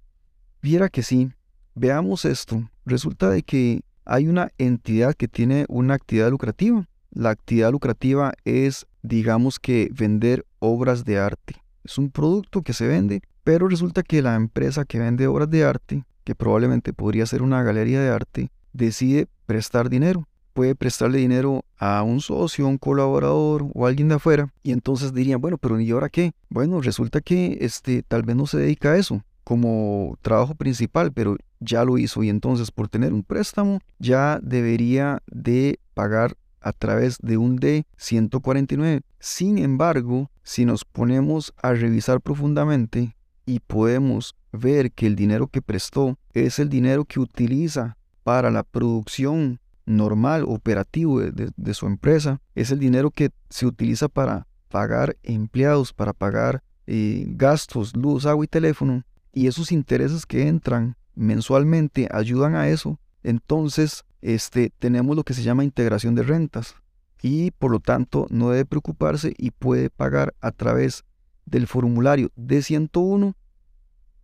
Viera 0.61 0.89
que 0.89 1.03
sí, 1.03 1.31
veamos 1.73 2.25
esto. 2.25 2.69
Resulta 2.85 3.29
de 3.29 3.43
que 3.43 3.81
hay 4.05 4.27
una 4.27 4.51
entidad 4.57 5.15
que 5.15 5.27
tiene 5.27 5.65
una 5.67 5.95
actividad 5.95 6.29
lucrativa. 6.29 6.87
La 7.15 7.31
actividad 7.31 7.71
lucrativa 7.71 8.33
es, 8.43 8.85
digamos 9.01 9.57
que, 9.57 9.89
vender 9.91 10.45
obras 10.59 11.05
de 11.05 11.17
arte. 11.17 11.55
Es 11.83 11.97
un 11.97 12.11
producto 12.11 12.61
que 12.61 12.73
se 12.73 12.87
vende, 12.87 13.21
pero 13.43 13.67
resulta 13.67 14.03
que 14.03 14.21
la 14.21 14.35
empresa 14.35 14.85
que 14.85 14.99
vende 14.99 15.25
obras 15.25 15.49
de 15.49 15.63
arte, 15.63 16.03
que 16.25 16.35
probablemente 16.35 16.93
podría 16.93 17.25
ser 17.25 17.41
una 17.41 17.63
galería 17.63 18.01
de 18.01 18.09
arte, 18.09 18.49
decide 18.73 19.27
prestar 19.47 19.89
dinero 19.89 20.27
puede 20.55 20.73
prestarle 20.73 21.17
dinero 21.17 21.65
a 21.77 22.01
un 22.01 22.21
socio, 22.21 22.65
un 22.65 22.77
colaborador 22.77 23.67
o 23.73 23.85
alguien 23.85 24.07
de 24.07 24.15
afuera 24.15 24.53
y 24.63 24.71
entonces 24.71 25.13
dirían, 25.13 25.41
bueno, 25.41 25.57
pero 25.57 25.77
¿y 25.79 25.91
ahora 25.91 26.07
qué? 26.07 26.31
Bueno, 26.49 26.79
resulta 26.79 27.19
que 27.19 27.57
este 27.59 28.03
tal 28.03 28.23
vez 28.23 28.37
no 28.37 28.47
se 28.47 28.59
dedica 28.59 28.93
a 28.93 28.97
eso 28.97 29.21
como 29.43 30.17
trabajo 30.21 30.55
principal, 30.55 31.11
pero 31.11 31.35
ya 31.59 31.83
lo 31.83 31.97
hizo 31.97 32.23
y 32.23 32.29
entonces 32.29 32.71
por 32.71 32.87
tener 32.87 33.11
un 33.11 33.23
préstamo 33.23 33.79
ya 33.99 34.39
debería 34.41 35.21
de 35.27 35.77
pagar 35.93 36.37
a 36.65 36.73
través 36.73 37.19
de 37.21 37.37
un 37.37 37.59
D149. 37.59 39.03
Sin 39.19 39.59
embargo, 39.59 40.31
si 40.41 40.65
nos 40.65 40.83
ponemos 40.83 41.53
a 41.61 41.73
revisar 41.73 42.19
profundamente 42.21 43.15
y 43.45 43.59
podemos 43.59 44.35
ver 44.51 44.91
que 44.91 45.05
el 45.05 45.15
dinero 45.15 45.47
que 45.47 45.61
prestó 45.61 46.17
es 46.33 46.57
el 46.57 46.69
dinero 46.69 47.05
que 47.05 47.19
utiliza 47.19 47.97
para 48.23 48.49
la 48.49 48.63
producción 48.63 49.59
normal, 49.85 50.43
operativo 50.47 51.21
de, 51.21 51.73
su 51.75 51.85
empresa, 51.85 52.41
es 52.55 52.71
el 52.71 52.79
dinero 52.79 53.11
que 53.11 53.29
se 53.51 53.67
utiliza 53.67 54.07
para 54.07 54.47
pagar 54.69 55.17
empleados, 55.21 55.93
para 55.93 56.13
pagar 56.13 56.63
eh, 56.87 57.25
gastos, 57.27 57.95
luz, 57.95 58.25
agua 58.25 58.43
y 58.43 58.47
teléfono, 58.47 59.03
y 59.31 59.45
esos 59.45 59.71
intereses 59.71 60.25
que 60.25 60.47
entran 60.47 60.97
mensualmente 61.13 62.07
ayudan 62.11 62.55
a 62.55 62.69
eso, 62.69 62.99
entonces 63.21 64.04
este, 64.21 64.71
tenemos 64.79 65.15
lo 65.15 65.23
que 65.23 65.33
se 65.33 65.43
llama 65.43 65.63
integración 65.63 66.15
de 66.15 66.23
rentas 66.23 66.75
y 67.21 67.51
por 67.51 67.71
lo 67.71 67.79
tanto 67.79 68.27
no 68.29 68.49
debe 68.49 68.65
preocuparse 68.65 69.33
y 69.37 69.51
puede 69.51 69.89
pagar 69.89 70.33
a 70.41 70.51
través 70.51 71.03
del 71.45 71.67
formulario 71.67 72.31
D101 72.35 73.35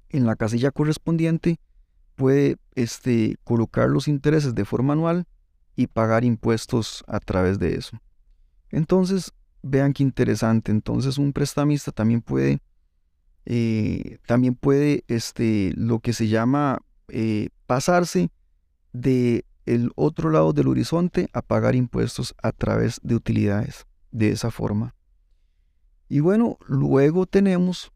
en 0.10 0.26
la 0.26 0.36
casilla 0.36 0.72
correspondiente 0.72 1.60
puede 2.16 2.58
este, 2.76 3.38
colocar 3.44 3.90
los 3.90 4.08
intereses 4.08 4.54
de 4.54 4.66
forma 4.66 4.94
anual 4.94 5.26
y 5.76 5.88
pagar 5.88 6.24
impuestos 6.24 7.04
a 7.08 7.20
través 7.20 7.58
de 7.60 7.76
eso. 7.76 8.00
Entonces, 8.70 9.34
vean 9.64 9.94
qué 9.94 10.04
interesante. 10.04 10.72
Entonces, 10.72 11.18
un 11.18 11.34
prestamista 11.34 11.92
también 11.92 12.22
puede 12.22 12.62
eh, 13.46 14.20
también 14.28 14.54
puede 14.54 15.04
este, 15.08 15.74
lo 15.76 16.00
que 16.00 16.14
se 16.14 16.28
llama 16.28 16.80
eh, 17.08 17.50
pasarse 17.66 18.30
de 18.94 19.46
el 19.66 19.92
otro 19.96 20.30
lado 20.30 20.54
del 20.54 20.68
horizonte 20.68 21.30
a 21.34 21.42
pagar 21.42 21.76
impuestos 21.76 22.36
a 22.42 22.52
través 22.52 23.00
de 23.04 23.16
utilidades 23.16 23.86
de 24.12 24.32
esa 24.32 24.52
forma. 24.52 24.96
Y 26.10 26.20
bueno, 26.20 26.58
luego 26.68 27.26
tenemos 27.26 27.92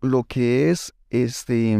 lo 0.00 0.24
que 0.24 0.70
es 0.70 0.94
este, 1.10 1.76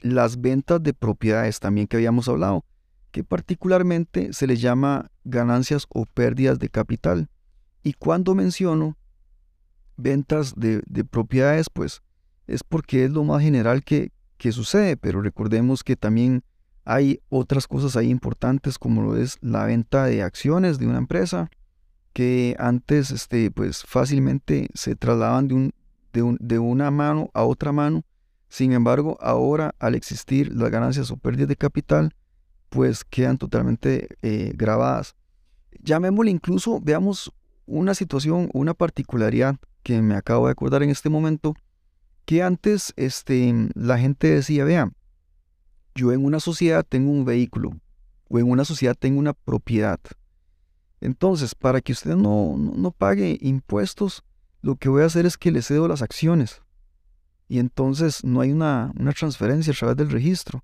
las 0.00 0.40
ventas 0.40 0.82
de 0.82 0.94
propiedades 0.94 1.60
también 1.60 1.86
que 1.86 1.96
habíamos 1.96 2.28
hablado, 2.28 2.64
que 3.10 3.22
particularmente 3.22 4.32
se 4.32 4.46
les 4.46 4.60
llama 4.60 5.10
ganancias 5.24 5.86
o 5.90 6.06
pérdidas 6.06 6.58
de 6.58 6.68
capital. 6.68 7.28
Y 7.82 7.92
cuando 7.92 8.34
menciono 8.34 8.96
ventas 9.96 10.54
de, 10.56 10.82
propiedades, 11.04 11.68
pues 11.70 12.02
es 12.46 12.64
porque 12.64 13.04
es 13.04 13.10
lo 13.10 13.24
más 13.24 13.42
general 13.42 13.84
que, 13.84 14.12
que 14.38 14.50
sucede, 14.50 14.96
pero 14.96 15.20
recordemos 15.20 15.84
que 15.84 15.96
también 15.96 16.42
hay 16.84 17.20
otras 17.28 17.66
cosas 17.66 17.96
ahí 17.96 18.10
importantes 18.10 18.78
como 18.78 19.02
lo 19.02 19.16
es 19.16 19.38
la 19.40 19.64
venta 19.66 20.04
de 20.04 20.22
acciones 20.22 20.78
de 20.78 20.86
una 20.86 20.98
empresa 20.98 21.50
que 22.12 22.56
antes 22.58 23.10
este, 23.10 23.50
pues 23.50 23.84
fácilmente 23.84 24.68
se 24.74 24.96
trasladaban 24.96 25.48
de, 25.48 25.54
un, 25.54 25.74
de, 26.12 26.36
de 26.40 26.58
una 26.58 26.90
mano 26.90 27.30
a 27.34 27.44
otra 27.44 27.72
mano. 27.72 28.04
Sin 28.48 28.72
embargo, 28.72 29.16
ahora 29.20 29.74
al 29.78 29.94
existir 29.94 30.54
las 30.54 30.70
ganancias 30.70 31.10
o 31.10 31.16
pérdidas 31.16 31.48
de 31.48 31.56
capital, 31.56 32.14
pues 32.68 33.04
quedan 33.04 33.38
totalmente 33.38 34.08
eh, 34.22 34.52
grabadas. 34.54 35.14
Llamémosle 35.82 36.30
incluso, 36.30 36.80
veamos 36.80 37.32
una 37.66 37.94
situación, 37.94 38.50
una 38.52 38.74
particularidad 38.74 39.56
que 39.82 40.00
me 40.02 40.14
acabo 40.14 40.46
de 40.46 40.52
acordar 40.52 40.82
en 40.82 40.90
este 40.90 41.08
momento, 41.08 41.54
que 42.24 42.42
antes 42.42 42.92
este, 42.96 43.68
la 43.74 43.98
gente 43.98 44.28
decía, 44.28 44.64
vean, 44.64 44.94
yo 45.94 46.12
en 46.12 46.24
una 46.24 46.40
sociedad 46.40 46.84
tengo 46.88 47.10
un 47.10 47.24
vehículo 47.24 47.72
o 48.28 48.38
en 48.38 48.50
una 48.50 48.64
sociedad 48.64 48.96
tengo 48.98 49.18
una 49.18 49.34
propiedad. 49.34 50.00
Entonces, 51.00 51.54
para 51.54 51.80
que 51.80 51.92
usted 51.92 52.16
no, 52.16 52.56
no, 52.56 52.90
pague 52.92 53.36
impuestos, 53.40 54.22
lo 54.62 54.76
que 54.76 54.88
voy 54.88 55.02
a 55.02 55.06
hacer 55.06 55.26
es 55.26 55.36
que 55.36 55.50
le 55.50 55.60
cedo 55.60 55.88
las 55.88 56.00
acciones. 56.00 56.62
Y 57.48 57.58
entonces 57.58 58.24
no 58.24 58.40
hay 58.40 58.52
una, 58.52 58.92
una 58.98 59.12
transferencia 59.12 59.72
a 59.72 59.76
través 59.76 59.96
del 59.96 60.10
registro. 60.10 60.62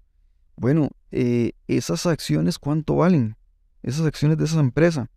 Bueno, 0.57 0.91
eh, 1.11 1.53
esas 1.67 2.07
acciones, 2.07 2.59
¿cuánto 2.59 2.97
valen? 2.97 3.37
Esas 3.83 4.07
acciones 4.07 4.39
de 4.39 4.45
esa 4.45 4.61
empresa. 4.61 5.11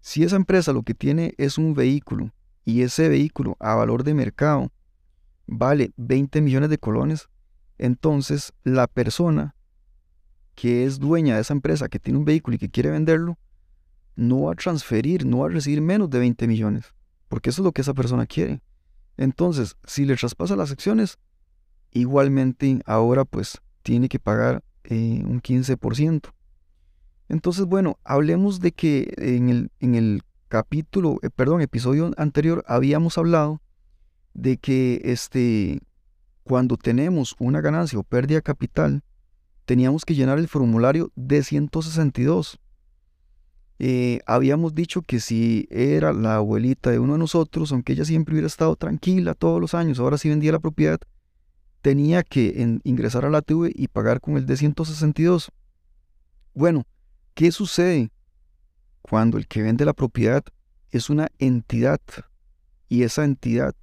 Si 0.00 0.22
esa 0.22 0.36
empresa 0.36 0.72
lo 0.72 0.82
que 0.82 0.94
tiene 0.94 1.34
es 1.36 1.58
un 1.58 1.74
vehículo 1.74 2.32
y 2.64 2.82
ese 2.82 3.08
vehículo 3.08 3.56
a 3.60 3.74
valor 3.74 4.02
de 4.02 4.14
mercado 4.14 4.72
vale 5.46 5.92
20 5.96 6.40
millones 6.40 6.70
de 6.70 6.78
colones, 6.78 7.28
entonces 7.78 8.52
la 8.64 8.86
persona 8.86 9.54
que 10.54 10.84
es 10.84 10.98
dueña 10.98 11.34
de 11.34 11.42
esa 11.42 11.54
empresa, 11.54 11.88
que 11.88 11.98
tiene 11.98 12.18
un 12.18 12.24
vehículo 12.24 12.56
y 12.56 12.58
que 12.58 12.70
quiere 12.70 12.90
venderlo, 12.90 13.38
no 14.16 14.42
va 14.42 14.52
a 14.52 14.56
transferir, 14.56 15.26
no 15.26 15.38
va 15.38 15.46
a 15.46 15.50
recibir 15.50 15.82
menos 15.82 16.08
de 16.08 16.18
20 16.18 16.46
millones, 16.48 16.94
porque 17.28 17.50
eso 17.50 17.62
es 17.62 17.64
lo 17.64 17.72
que 17.72 17.82
esa 17.82 17.94
persona 17.94 18.26
quiere. 18.26 18.62
Entonces, 19.18 19.76
si 19.84 20.06
le 20.06 20.16
traspasa 20.16 20.56
las 20.56 20.72
acciones, 20.72 21.18
igualmente 21.92 22.80
ahora 22.86 23.24
pues 23.24 23.60
tiene 23.82 24.08
que 24.08 24.18
pagar 24.18 24.64
eh, 24.84 25.22
un 25.24 25.40
15%. 25.40 26.32
Entonces, 27.28 27.66
bueno, 27.66 27.98
hablemos 28.04 28.60
de 28.60 28.72
que 28.72 29.12
en 29.16 29.48
el, 29.48 29.70
en 29.80 29.94
el 29.94 30.22
capítulo, 30.48 31.18
eh, 31.22 31.30
perdón, 31.30 31.60
episodio 31.60 32.12
anterior 32.16 32.64
habíamos 32.66 33.18
hablado 33.18 33.60
de 34.32 34.58
que 34.58 35.00
este, 35.04 35.80
cuando 36.46 36.76
tenemos 36.76 37.34
una 37.40 37.60
ganancia 37.60 37.98
o 37.98 38.04
pérdida 38.04 38.38
de 38.38 38.42
capital, 38.42 39.02
teníamos 39.64 40.04
que 40.04 40.14
llenar 40.14 40.38
el 40.38 40.46
formulario 40.46 41.10
de 41.16 41.42
162. 41.42 42.60
Eh, 43.80 44.20
habíamos 44.26 44.72
dicho 44.72 45.02
que 45.02 45.18
si 45.18 45.66
era 45.72 46.12
la 46.12 46.36
abuelita 46.36 46.92
de 46.92 47.00
uno 47.00 47.14
de 47.14 47.18
nosotros, 47.18 47.72
aunque 47.72 47.94
ella 47.94 48.04
siempre 48.04 48.34
hubiera 48.34 48.46
estado 48.46 48.76
tranquila 48.76 49.34
todos 49.34 49.60
los 49.60 49.74
años, 49.74 49.98
ahora 49.98 50.18
sí 50.18 50.28
vendía 50.28 50.52
la 50.52 50.60
propiedad, 50.60 51.00
tenía 51.82 52.22
que 52.22 52.78
ingresar 52.84 53.24
a 53.24 53.30
la 53.30 53.42
TV 53.42 53.72
y 53.74 53.88
pagar 53.88 54.20
con 54.20 54.36
el 54.36 54.46
de 54.46 54.56
162. 54.56 55.50
Bueno, 56.54 56.86
¿qué 57.34 57.50
sucede 57.50 58.12
cuando 59.02 59.36
el 59.36 59.48
que 59.48 59.62
vende 59.62 59.84
la 59.84 59.94
propiedad 59.94 60.44
es 60.92 61.10
una 61.10 61.26
entidad 61.40 62.00
y 62.88 63.02
esa 63.02 63.24
entidad 63.24 63.74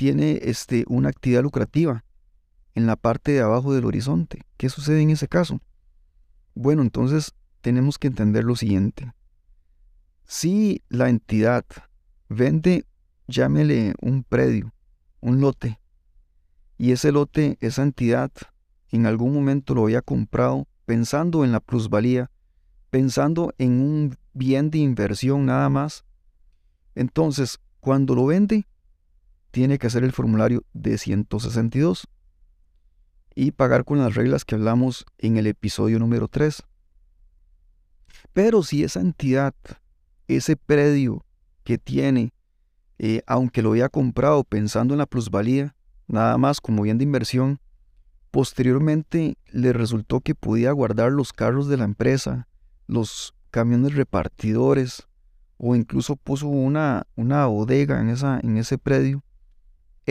tiene 0.00 0.40
este, 0.44 0.86
una 0.88 1.10
actividad 1.10 1.42
lucrativa 1.42 2.06
en 2.74 2.86
la 2.86 2.96
parte 2.96 3.32
de 3.32 3.40
abajo 3.42 3.74
del 3.74 3.84
horizonte. 3.84 4.46
¿Qué 4.56 4.70
sucede 4.70 5.02
en 5.02 5.10
ese 5.10 5.28
caso? 5.28 5.60
Bueno, 6.54 6.80
entonces 6.80 7.34
tenemos 7.60 7.98
que 7.98 8.06
entender 8.06 8.44
lo 8.44 8.56
siguiente. 8.56 9.12
Si 10.24 10.82
la 10.88 11.10
entidad 11.10 11.66
vende, 12.30 12.86
llámele 13.28 13.92
un 14.00 14.24
predio, 14.24 14.72
un 15.20 15.42
lote, 15.42 15.78
y 16.78 16.92
ese 16.92 17.12
lote, 17.12 17.58
esa 17.60 17.82
entidad, 17.82 18.32
en 18.88 19.04
algún 19.04 19.34
momento 19.34 19.74
lo 19.74 19.82
había 19.82 20.00
comprado 20.00 20.66
pensando 20.86 21.44
en 21.44 21.52
la 21.52 21.60
plusvalía, 21.60 22.30
pensando 22.88 23.52
en 23.58 23.82
un 23.82 24.16
bien 24.32 24.70
de 24.70 24.78
inversión 24.78 25.44
nada 25.44 25.68
más, 25.68 26.06
entonces 26.94 27.60
cuando 27.80 28.14
lo 28.14 28.24
vende, 28.24 28.66
tiene 29.50 29.78
que 29.78 29.86
hacer 29.86 30.04
el 30.04 30.12
formulario 30.12 30.64
de 30.72 30.98
162 30.98 32.08
y 33.34 33.52
pagar 33.52 33.84
con 33.84 33.98
las 33.98 34.14
reglas 34.14 34.44
que 34.44 34.54
hablamos 34.54 35.06
en 35.18 35.36
el 35.36 35.46
episodio 35.46 35.98
número 35.98 36.28
3. 36.28 36.62
Pero 38.32 38.62
si 38.62 38.84
esa 38.84 39.00
entidad, 39.00 39.54
ese 40.28 40.56
predio 40.56 41.24
que 41.64 41.78
tiene, 41.78 42.32
eh, 42.98 43.22
aunque 43.26 43.62
lo 43.62 43.72
haya 43.72 43.88
comprado 43.88 44.44
pensando 44.44 44.94
en 44.94 44.98
la 44.98 45.06
plusvalía, 45.06 45.74
nada 46.06 46.36
más 46.38 46.60
como 46.60 46.82
bien 46.82 46.98
de 46.98 47.04
inversión, 47.04 47.60
posteriormente 48.30 49.36
le 49.50 49.72
resultó 49.72 50.20
que 50.20 50.34
podía 50.34 50.72
guardar 50.72 51.12
los 51.12 51.32
carros 51.32 51.68
de 51.68 51.76
la 51.76 51.84
empresa, 51.84 52.46
los 52.86 53.34
camiones 53.50 53.94
repartidores, 53.94 55.08
o 55.56 55.74
incluso 55.76 56.16
puso 56.16 56.46
una, 56.46 57.06
una 57.16 57.46
bodega 57.46 58.00
en, 58.00 58.08
esa, 58.08 58.40
en 58.42 58.56
ese 58.56 58.78
predio, 58.78 59.22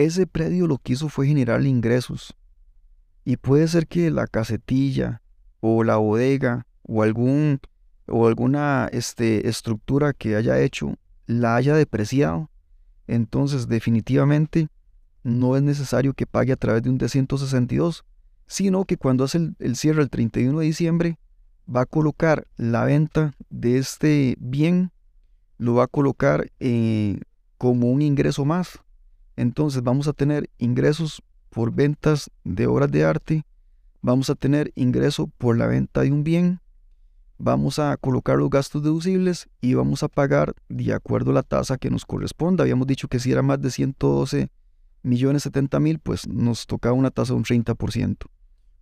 ese 0.00 0.26
predio 0.26 0.66
lo 0.66 0.78
que 0.78 0.94
hizo 0.94 1.08
fue 1.08 1.26
generar 1.26 1.64
ingresos. 1.64 2.34
Y 3.24 3.36
puede 3.36 3.68
ser 3.68 3.86
que 3.86 4.10
la 4.10 4.26
casetilla 4.26 5.22
o 5.60 5.84
la 5.84 5.96
bodega 5.96 6.66
o, 6.82 7.02
algún, 7.02 7.60
o 8.06 8.26
alguna 8.26 8.88
este, 8.92 9.48
estructura 9.48 10.12
que 10.12 10.36
haya 10.36 10.58
hecho 10.60 10.96
la 11.26 11.56
haya 11.56 11.74
depreciado. 11.74 12.50
Entonces 13.06 13.68
definitivamente 13.68 14.68
no 15.22 15.56
es 15.56 15.62
necesario 15.62 16.14
que 16.14 16.26
pague 16.26 16.52
a 16.52 16.56
través 16.56 16.82
de 16.82 16.90
un 16.90 16.98
D162, 16.98 18.04
sino 18.46 18.84
que 18.84 18.96
cuando 18.96 19.24
hace 19.24 19.52
el, 19.58 19.76
cierre 19.76 20.02
el 20.02 20.10
31 20.10 20.58
de 20.58 20.66
diciembre 20.66 21.18
va 21.72 21.82
a 21.82 21.86
colocar 21.86 22.46
la 22.56 22.84
venta 22.84 23.34
de 23.48 23.78
este 23.78 24.36
bien, 24.40 24.92
lo 25.58 25.74
va 25.74 25.84
a 25.84 25.88
colocar 25.88 26.50
eh, 26.58 27.20
como 27.58 27.90
un 27.90 28.02
ingreso 28.02 28.44
más 28.44 28.80
entonces 29.40 29.82
vamos 29.82 30.06
a 30.06 30.12
tener 30.12 30.50
ingresos 30.58 31.22
por 31.48 31.72
ventas 31.72 32.30
de 32.44 32.66
obras 32.66 32.90
de 32.90 33.04
arte, 33.04 33.44
vamos 34.02 34.28
a 34.28 34.34
tener 34.34 34.70
ingreso 34.74 35.28
por 35.38 35.56
la 35.56 35.66
venta 35.66 36.02
de 36.02 36.12
un 36.12 36.24
bien, 36.24 36.60
vamos 37.38 37.78
a 37.78 37.96
colocar 37.96 38.36
los 38.36 38.50
gastos 38.50 38.82
deducibles 38.82 39.48
y 39.62 39.72
vamos 39.72 40.02
a 40.02 40.08
pagar 40.08 40.54
de 40.68 40.92
acuerdo 40.92 41.30
a 41.30 41.34
la 41.34 41.42
tasa 41.42 41.78
que 41.78 41.90
nos 41.90 42.04
corresponda. 42.04 42.64
Habíamos 42.64 42.86
dicho 42.86 43.08
que 43.08 43.18
si 43.18 43.32
era 43.32 43.40
más 43.40 43.62
de 43.62 43.70
112 43.70 44.50
millones 45.02 45.44
70 45.44 45.80
mil, 45.80 45.98
pues 46.00 46.28
nos 46.28 46.66
tocaba 46.66 46.94
una 46.94 47.10
tasa 47.10 47.32
de 47.32 47.38
un 47.38 47.44
30%. 47.44 48.26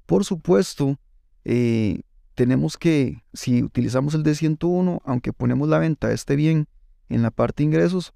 Por 0.07 0.25
supuesto, 0.25 0.99
eh, 1.45 2.01
tenemos 2.35 2.77
que, 2.77 3.23
si 3.33 3.63
utilizamos 3.63 4.15
el 4.15 4.25
de 4.25 4.35
101, 4.35 5.03
aunque 5.05 5.33
ponemos 5.33 5.69
la 5.69 5.79
venta 5.79 6.09
de 6.09 6.15
este 6.15 6.35
bien 6.35 6.67
en 7.09 7.23
la 7.23 7.31
parte 7.31 7.63
de 7.63 7.67
ingresos, 7.67 8.13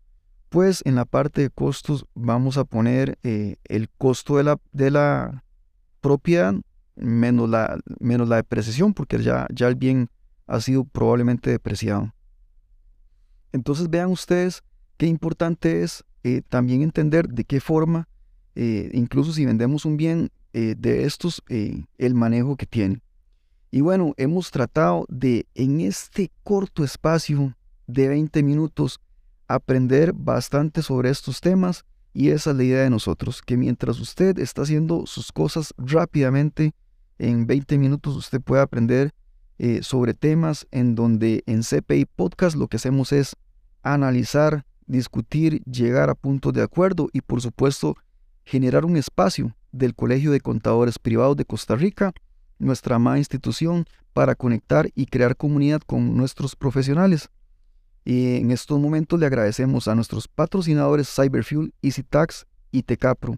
pues 0.52 0.82
en 0.84 0.96
la 0.96 1.06
parte 1.06 1.40
de 1.40 1.48
costos 1.48 2.04
vamos 2.14 2.58
a 2.58 2.64
poner 2.64 3.18
eh, 3.22 3.56
el 3.64 3.88
costo 3.88 4.36
de 4.36 4.44
la, 4.44 4.60
de 4.72 4.90
la 4.90 5.44
propiedad 6.02 6.54
menos 6.94 7.48
la, 7.48 7.80
menos 7.98 8.28
la 8.28 8.36
depreciación, 8.36 8.92
porque 8.92 9.20
ya, 9.22 9.46
ya 9.50 9.66
el 9.68 9.76
bien 9.76 10.10
ha 10.46 10.60
sido 10.60 10.84
probablemente 10.84 11.48
depreciado. 11.48 12.14
Entonces 13.52 13.88
vean 13.88 14.10
ustedes 14.10 14.62
qué 14.98 15.06
importante 15.06 15.82
es 15.82 16.04
eh, 16.22 16.42
también 16.46 16.82
entender 16.82 17.28
de 17.28 17.44
qué 17.44 17.58
forma, 17.58 18.06
eh, 18.54 18.90
incluso 18.92 19.32
si 19.32 19.46
vendemos 19.46 19.86
un 19.86 19.96
bien 19.96 20.30
de 20.52 21.04
estos, 21.04 21.42
el 21.48 22.14
manejo 22.14 22.58
que 22.58 22.66
tiene. 22.66 23.00
Y 23.70 23.80
bueno, 23.80 24.12
hemos 24.18 24.50
tratado 24.50 25.06
de 25.08 25.46
en 25.54 25.80
este 25.80 26.30
corto 26.42 26.84
espacio 26.84 27.56
de 27.86 28.08
20 28.08 28.42
minutos 28.42 29.00
aprender 29.54 30.12
bastante 30.12 30.82
sobre 30.82 31.10
estos 31.10 31.40
temas 31.40 31.84
Y 32.14 32.28
esa 32.28 32.50
es 32.50 32.56
la 32.56 32.64
idea 32.64 32.82
de 32.82 32.90
nosotros, 32.90 33.40
que 33.40 33.56
mientras 33.56 33.98
usted 33.98 34.38
está 34.38 34.62
haciendo 34.62 35.06
sus 35.06 35.32
cosas 35.32 35.72
rápidamente, 35.78 36.74
en 37.18 37.46
20 37.46 37.78
minutos 37.78 38.16
usted 38.16 38.40
puede 38.40 38.60
aprender 38.60 39.12
eh, 39.58 39.82
sobre 39.82 40.12
temas 40.12 40.66
en 40.70 40.94
donde 40.94 41.42
en 41.46 41.62
CPI 41.62 42.04
Podcast 42.04 42.56
lo 42.56 42.68
que 42.68 42.76
hacemos 42.76 43.12
es 43.12 43.34
analizar, 43.82 44.64
discutir, 44.86 45.62
llegar 45.64 46.10
a 46.10 46.14
puntos 46.14 46.52
de 46.52 46.62
acuerdo 46.62 47.08
y 47.12 47.22
por 47.22 47.40
supuesto 47.40 47.96
generar 48.44 48.84
un 48.84 48.96
espacio 48.96 49.54
del 49.70 49.94
Colegio 49.94 50.32
de 50.32 50.40
Contadores 50.40 50.98
Privados 50.98 51.36
de 51.36 51.44
Costa 51.44 51.76
Rica, 51.76 52.12
nuestra 52.58 52.96
amada 52.96 53.18
institución, 53.18 53.86
para 54.12 54.34
conectar 54.34 54.90
y 54.94 55.06
crear 55.06 55.36
comunidad 55.36 55.80
con 55.80 56.16
nuestros 56.16 56.56
profesionales. 56.56 57.30
Y 58.04 58.36
en 58.36 58.50
estos 58.50 58.80
momentos 58.80 59.18
le 59.18 59.26
agradecemos 59.26 59.86
a 59.86 59.94
nuestros 59.94 60.26
patrocinadores 60.26 61.08
Cyberfuel, 61.08 61.72
EasyTax 61.82 62.46
y 62.72 62.82
Tecapro. 62.82 63.36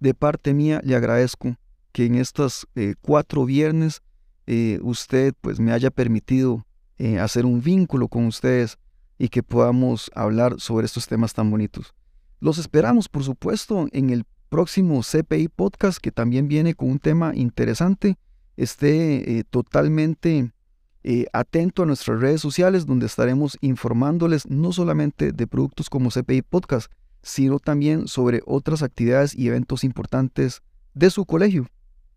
De 0.00 0.14
parte 0.14 0.54
mía 0.54 0.80
le 0.84 0.96
agradezco 0.96 1.56
que 1.92 2.06
en 2.06 2.16
estos 2.16 2.66
eh, 2.74 2.94
cuatro 3.00 3.44
viernes 3.44 4.02
eh, 4.46 4.78
usted 4.82 5.34
pues 5.40 5.58
me 5.58 5.72
haya 5.72 5.90
permitido 5.90 6.66
eh, 6.98 7.18
hacer 7.18 7.44
un 7.44 7.62
vínculo 7.62 8.08
con 8.08 8.26
ustedes 8.26 8.78
y 9.18 9.28
que 9.28 9.42
podamos 9.42 10.10
hablar 10.14 10.60
sobre 10.60 10.86
estos 10.86 11.06
temas 11.06 11.32
tan 11.32 11.50
bonitos. 11.50 11.94
Los 12.40 12.58
esperamos, 12.58 13.08
por 13.08 13.24
supuesto, 13.24 13.86
en 13.92 14.10
el 14.10 14.24
próximo 14.48 15.00
CPI 15.02 15.48
Podcast 15.48 15.98
que 15.98 16.12
también 16.12 16.48
viene 16.48 16.74
con 16.74 16.90
un 16.90 16.98
tema 16.98 17.34
interesante. 17.34 18.16
Esté 18.56 19.44
totalmente 19.50 20.52
eh, 21.08 21.26
atento 21.32 21.84
a 21.84 21.86
nuestras 21.86 22.20
redes 22.20 22.40
sociales 22.40 22.84
donde 22.84 23.06
estaremos 23.06 23.56
informándoles 23.60 24.44
no 24.50 24.72
solamente 24.72 25.30
de 25.30 25.46
productos 25.46 25.88
como 25.88 26.10
CPI 26.10 26.42
Podcast, 26.42 26.90
sino 27.22 27.60
también 27.60 28.08
sobre 28.08 28.42
otras 28.44 28.82
actividades 28.82 29.32
y 29.32 29.46
eventos 29.46 29.84
importantes 29.84 30.62
de 30.94 31.10
su 31.10 31.24
colegio, 31.24 31.68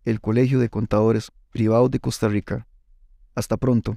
el 0.04 0.20
Colegio 0.20 0.58
de 0.58 0.70
Contadores 0.70 1.30
Privados 1.52 1.92
de 1.92 2.00
Costa 2.00 2.26
Rica. 2.26 2.66
Hasta 3.36 3.56
pronto. 3.56 3.96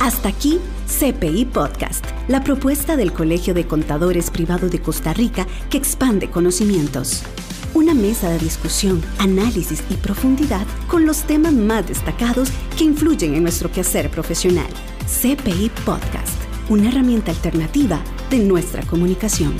Hasta 0.00 0.30
aquí 0.30 0.58
CPI 0.86 1.44
Podcast, 1.52 2.06
la 2.28 2.42
propuesta 2.42 2.96
del 2.96 3.12
Colegio 3.12 3.52
de 3.52 3.66
Contadores 3.66 4.30
Privados 4.30 4.70
de 4.70 4.80
Costa 4.80 5.12
Rica 5.12 5.46
que 5.68 5.76
expande 5.76 6.30
conocimientos. 6.30 7.24
Una 7.78 7.94
mesa 7.94 8.28
de 8.28 8.40
discusión, 8.40 9.00
análisis 9.20 9.84
y 9.88 9.94
profundidad 9.94 10.66
con 10.88 11.06
los 11.06 11.22
temas 11.22 11.52
más 11.52 11.86
destacados 11.86 12.50
que 12.76 12.82
influyen 12.82 13.36
en 13.36 13.44
nuestro 13.44 13.70
quehacer 13.70 14.10
profesional. 14.10 14.66
CPI 15.06 15.70
Podcast, 15.84 16.42
una 16.68 16.88
herramienta 16.88 17.30
alternativa 17.30 18.02
de 18.30 18.40
nuestra 18.40 18.82
comunicación. 18.82 19.54